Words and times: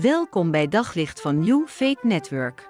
Welkom 0.00 0.50
bij 0.50 0.68
Daglicht 0.68 1.20
van 1.20 1.38
New 1.38 1.66
Faith 1.66 2.02
Network. 2.02 2.68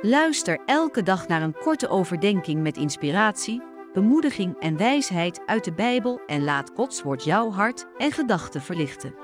Luister 0.00 0.60
elke 0.66 1.02
dag 1.02 1.28
naar 1.28 1.42
een 1.42 1.54
korte 1.54 1.88
overdenking 1.88 2.62
met 2.62 2.76
inspiratie, 2.76 3.62
bemoediging 3.92 4.58
en 4.60 4.76
wijsheid 4.76 5.42
uit 5.46 5.64
de 5.64 5.72
Bijbel 5.72 6.20
en 6.26 6.44
laat 6.44 6.70
Gods 6.74 7.02
woord 7.02 7.24
jouw 7.24 7.50
hart 7.50 7.86
en 7.98 8.12
gedachten 8.12 8.60
verlichten. 8.60 9.14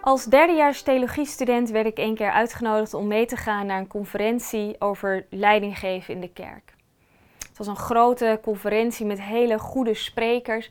Als 0.00 0.24
derdejaars 0.24 0.82
theologiestudent 0.82 1.70
werd 1.70 1.86
ik 1.86 1.98
een 1.98 2.14
keer 2.14 2.30
uitgenodigd 2.30 2.94
om 2.94 3.06
mee 3.06 3.26
te 3.26 3.36
gaan 3.36 3.66
naar 3.66 3.78
een 3.78 3.86
conferentie 3.86 4.76
over 4.78 5.26
leidinggeven 5.28 6.14
in 6.14 6.20
de 6.20 6.32
kerk. 6.32 6.74
Het 7.48 7.58
was 7.58 7.66
een 7.66 7.76
grote 7.76 8.38
conferentie 8.42 9.06
met 9.06 9.22
hele 9.22 9.58
goede 9.58 9.94
sprekers 9.94 10.70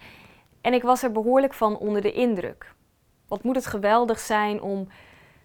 en 0.61 0.73
ik 0.73 0.83
was 0.83 1.03
er 1.03 1.11
behoorlijk 1.11 1.53
van 1.53 1.77
onder 1.77 2.01
de 2.01 2.11
indruk. 2.11 2.77
Wat 3.29 3.43
moet 3.43 3.55
het 3.55 3.65
geweldig 3.65 4.19
zijn 4.19 4.61
om 4.61 4.87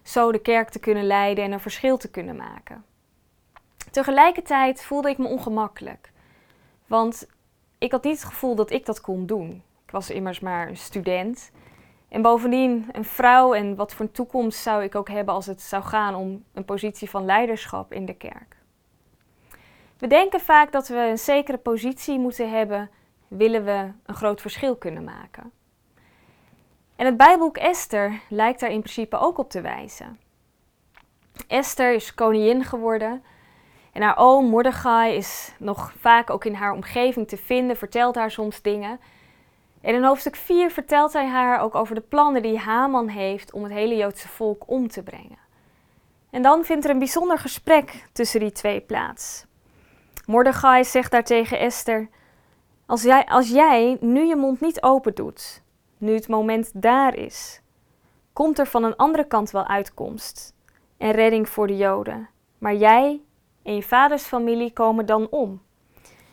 zo 0.03 0.31
de 0.31 0.39
kerk 0.39 0.69
te 0.69 0.79
kunnen 0.79 1.07
leiden 1.07 1.43
en 1.43 1.51
een 1.51 1.59
verschil 1.59 1.97
te 1.97 2.09
kunnen 2.09 2.35
maken. 2.35 2.85
Tegelijkertijd 3.91 4.83
voelde 4.83 5.09
ik 5.09 5.17
me 5.17 5.27
ongemakkelijk, 5.27 6.11
want 6.87 7.27
ik 7.77 7.91
had 7.91 8.03
niet 8.03 8.19
het 8.21 8.29
gevoel 8.29 8.55
dat 8.55 8.71
ik 8.71 8.85
dat 8.85 9.01
kon 9.01 9.25
doen. 9.25 9.63
Ik 9.85 9.91
was 9.91 10.09
immers 10.09 10.39
maar 10.39 10.67
een 10.67 10.77
student. 10.77 11.51
En 12.09 12.21
bovendien 12.21 12.89
een 12.91 13.05
vrouw 13.05 13.53
en 13.53 13.75
wat 13.75 13.93
voor 13.93 14.05
een 14.05 14.11
toekomst 14.11 14.59
zou 14.59 14.83
ik 14.83 14.95
ook 14.95 15.09
hebben 15.09 15.33
als 15.33 15.45
het 15.45 15.61
zou 15.61 15.83
gaan 15.83 16.15
om 16.15 16.43
een 16.53 16.65
positie 16.65 17.09
van 17.09 17.25
leiderschap 17.25 17.93
in 17.93 18.05
de 18.05 18.15
kerk. 18.15 18.55
We 19.97 20.07
denken 20.07 20.39
vaak 20.39 20.71
dat 20.71 20.87
we 20.87 20.97
een 20.97 21.17
zekere 21.17 21.57
positie 21.57 22.19
moeten 22.19 22.49
hebben, 22.49 22.89
willen 23.27 23.65
we 23.65 23.91
een 24.05 24.15
groot 24.15 24.41
verschil 24.41 24.75
kunnen 24.75 25.03
maken. 25.03 25.51
En 26.95 27.05
het 27.05 27.17
Bijbelboek 27.17 27.57
Esther 27.57 28.21
lijkt 28.29 28.59
daar 28.59 28.71
in 28.71 28.79
principe 28.79 29.17
ook 29.17 29.37
op 29.37 29.49
te 29.49 29.61
wijzen. 29.61 30.19
Esther 31.47 31.93
is 31.93 32.13
koningin 32.13 32.63
geworden 32.63 33.23
en 33.91 34.01
haar 34.01 34.17
oom 34.17 34.45
Mordechai 34.45 35.15
is 35.15 35.53
nog 35.59 35.93
vaak 35.99 36.29
ook 36.29 36.45
in 36.45 36.53
haar 36.53 36.71
omgeving 36.71 37.27
te 37.27 37.37
vinden, 37.37 37.77
vertelt 37.77 38.15
haar 38.15 38.31
soms 38.31 38.61
dingen. 38.61 38.99
En 39.81 39.95
in 39.95 40.03
hoofdstuk 40.03 40.35
4 40.35 40.71
vertelt 40.71 41.13
hij 41.13 41.27
haar 41.27 41.59
ook 41.59 41.75
over 41.75 41.95
de 41.95 42.01
plannen 42.01 42.41
die 42.41 42.57
Haman 42.57 43.07
heeft 43.07 43.51
om 43.51 43.63
het 43.63 43.71
hele 43.71 43.95
Joodse 43.95 44.27
volk 44.27 44.63
om 44.65 44.87
te 44.87 45.03
brengen. 45.03 45.37
En 46.29 46.41
dan 46.41 46.63
vindt 46.63 46.85
er 46.85 46.91
een 46.91 46.99
bijzonder 46.99 47.37
gesprek 47.37 48.05
tussen 48.11 48.39
die 48.39 48.51
twee 48.51 48.81
plaats. 48.81 49.45
Mordechai 50.25 50.83
zegt 50.83 51.11
daar 51.11 51.23
tegen 51.23 51.59
Esther: 51.59 52.09
als 52.85 53.03
jij, 53.03 53.25
als 53.25 53.49
jij 53.49 53.97
nu 53.99 54.25
je 54.25 54.35
mond 54.35 54.61
niet 54.61 54.81
open 54.81 55.15
doet, 55.15 55.61
nu 55.97 56.13
het 56.13 56.27
moment 56.27 56.71
daar 56.73 57.15
is, 57.15 57.61
komt 58.33 58.59
er 58.59 58.67
van 58.67 58.83
een 58.83 58.95
andere 58.95 59.27
kant 59.27 59.51
wel 59.51 59.67
uitkomst 59.67 60.53
en 60.97 61.11
redding 61.11 61.49
voor 61.49 61.67
de 61.67 61.77
Joden. 61.77 62.29
Maar 62.57 62.75
jij 62.75 63.21
en 63.63 63.75
je 63.75 63.83
vaders 63.83 64.23
familie 64.23 64.73
komen 64.73 65.05
dan 65.05 65.29
om. 65.29 65.61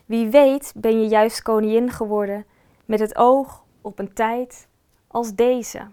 Wie 0.05 0.27
weet 0.27 0.73
ben 0.75 1.01
je 1.01 1.07
juist 1.07 1.41
koningin 1.41 1.91
geworden 1.91 2.45
met 2.85 2.99
het 2.99 3.15
oog 3.15 3.63
op 3.81 3.99
een 3.99 4.13
tijd 4.13 4.67
als 5.07 5.33
deze. 5.35 5.87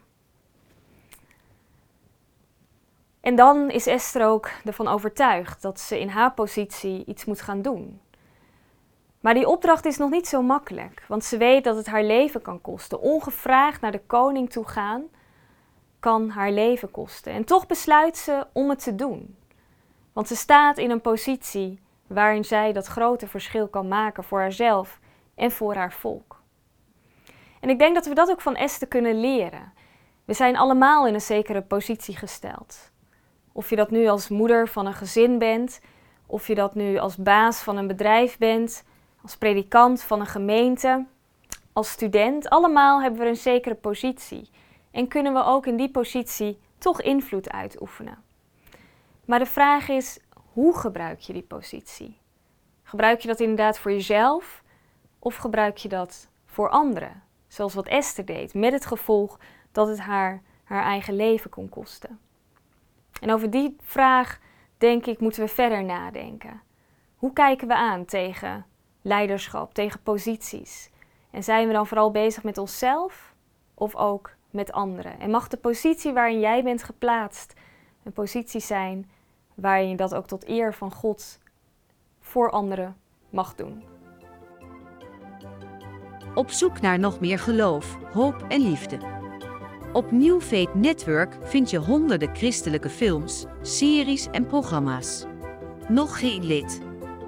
En 3.21 3.37
dan 3.37 3.71
is 3.71 3.87
Esther 3.87 4.27
ook 4.27 4.51
ervan 4.65 4.89
overtuigd 4.89 5.63
dat 5.63 5.81
ze 5.81 6.01
in 6.01 6.09
haar 6.09 6.33
positie 6.33 7.05
iets 7.05 7.25
moet 7.25 7.41
gaan 7.41 7.63
doen. 7.63 8.01
Maar 9.21 9.35
die 9.35 9.49
opdracht 9.49 9.85
is 9.85 9.97
nog 9.97 10.11
niet 10.11 10.29
zo 10.29 10.43
makkelijk, 10.43 11.05
want 11.09 11.25
ze 11.25 11.37
weet 11.37 11.65
dat 11.65 11.77
het 11.77 11.87
haar 11.87 12.05
leven 12.05 12.43
kan 12.43 12.61
kosten. 12.61 13.01
Ongevraagd 13.01 13.81
naar 13.81 13.93
de 13.93 14.03
koning 14.07 14.51
toe 14.51 14.69
gaan 14.69 15.05
kan 15.99 16.31
haar 16.31 16.51
leven 16.51 16.91
kosten. 16.91 17.33
En 17.33 17.45
toch 17.45 17.67
besluit 17.67 18.17
ze 18.17 18.47
om 18.53 18.69
het 18.69 18.83
te 18.83 18.95
doen. 18.95 19.37
Want 20.13 20.29
ze 20.29 20.37
staat 20.37 20.79
in 20.79 20.91
een 20.91 21.01
positie 21.01 21.81
waarin 22.07 22.45
zij 22.45 22.73
dat 22.73 22.87
grote 22.87 23.27
verschil 23.27 23.69
kan 23.69 23.89
maken 23.89 24.25
voor 24.25 24.41
haarzelf 24.41 25.01
en 25.35 25.51
voor 25.51 25.75
haar 25.75 25.93
volk. 25.93 26.43
En 27.61 27.69
ik 27.69 27.79
denk 27.79 27.95
dat 27.95 28.07
we 28.07 28.15
dat 28.15 28.31
ook 28.31 28.41
van 28.41 28.57
Esther 28.57 28.89
kunnen 28.89 29.21
leren. 29.21 29.73
We 30.25 30.35
zijn 30.35 30.57
allemaal 30.57 31.07
in 31.07 31.15
een 31.15 31.21
zekere 31.21 31.63
positie 31.63 32.17
gesteld. 32.17 32.91
Of 33.53 33.71
je 33.71 33.77
dat 33.77 33.91
nu 33.91 34.07
als 34.07 34.29
moeder 34.29 34.69
van 34.69 34.87
een 34.87 34.95
gezin 34.95 35.39
bent, 35.39 35.81
of 36.27 36.47
je 36.47 36.55
dat 36.55 36.75
nu 36.75 36.99
als 36.99 37.17
baas 37.17 37.61
van 37.61 37.77
een 37.77 37.87
bedrijf 37.87 38.39
bent, 38.39 38.85
als 39.23 39.37
predikant 39.37 40.03
van 40.03 40.21
een 40.21 40.27
gemeente, 40.27 41.07
als 41.73 41.91
student, 41.91 42.49
allemaal 42.49 43.03
hebben 43.03 43.21
we 43.21 43.27
een 43.27 43.37
zekere 43.37 43.75
positie. 43.75 44.51
En 44.91 45.09
kunnen 45.09 45.33
we 45.33 45.45
ook 45.45 45.67
in 45.67 45.77
die 45.77 45.91
positie 45.91 46.59
toch 46.79 47.03
invloed 47.03 47.51
uitoefenen. 47.51 48.23
Maar 49.25 49.39
de 49.39 49.47
vraag 49.47 49.89
is, 49.89 50.21
hoe 50.53 50.77
gebruik 50.77 51.19
je 51.19 51.33
die 51.33 51.43
positie? 51.43 52.19
Gebruik 52.83 53.21
je 53.21 53.29
dat 53.29 53.41
inderdaad 53.41 53.79
voor 53.79 53.91
jezelf 53.91 54.63
of 55.19 55.37
gebruik 55.37 55.77
je 55.77 55.89
dat 55.89 56.29
voor 56.47 56.69
anderen? 56.69 57.23
Zoals 57.49 57.75
wat 57.75 57.87
Esther 57.87 58.25
deed, 58.25 58.55
met 58.55 58.73
het 58.73 58.87
gevolg 58.87 59.39
dat 59.73 59.89
het 59.89 59.99
haar 59.99 60.43
haar 60.71 60.85
eigen 60.85 61.17
leven 61.17 61.51
kon 61.51 61.69
kosten. 61.69 62.21
En 63.21 63.33
over 63.33 63.51
die 63.51 63.77
vraag, 63.83 64.39
denk 64.79 65.07
ik, 65.07 65.21
moeten 65.21 65.43
we 65.43 65.49
verder 65.49 65.85
nadenken. 65.85 66.61
Hoe 67.17 67.33
kijken 67.33 67.69
we 67.69 67.75
aan 67.75 68.05
tegen 68.05 68.67
leiderschap, 69.11 69.75
tegen 69.75 70.03
posities? 70.03 70.91
En 71.31 71.45
zijn 71.45 71.67
we 71.67 71.73
dan 71.73 71.87
vooral 71.87 72.11
bezig 72.11 72.43
met 72.43 72.59
onszelf 72.59 73.35
of 73.75 73.95
ook 73.95 74.35
met 74.51 74.73
anderen? 74.73 75.21
En 75.21 75.31
mag 75.31 75.49
de 75.49 75.57
positie 75.57 76.13
waarin 76.13 76.41
jij 76.41 76.63
bent 76.63 76.83
geplaatst 76.83 77.55
een 78.03 78.13
positie 78.13 78.61
zijn 78.61 79.11
waarin 79.55 79.89
je 79.89 79.97
dat 79.97 80.15
ook 80.15 80.27
tot 80.27 80.49
eer 80.49 80.75
van 80.75 80.93
God 80.93 81.39
voor 82.21 82.51
anderen 82.51 82.97
mag 83.31 83.55
doen? 83.55 83.83
Op 86.35 86.51
zoek 86.51 86.81
naar 86.81 86.99
nog 86.99 87.21
meer 87.21 87.39
geloof, 87.39 87.97
hoop 88.13 88.45
en 88.49 88.61
liefde. 88.61 88.99
Op 89.93 90.11
New 90.11 90.41
Faith 90.41 90.75
Network 90.75 91.39
vind 91.43 91.71
je 91.71 91.79
honderden 91.79 92.37
christelijke 92.37 92.89
films, 92.89 93.45
series 93.63 94.27
en 94.31 94.47
programma's. 94.47 95.25
Nog 95.89 96.19
geen 96.19 96.45
lid? 96.45 96.90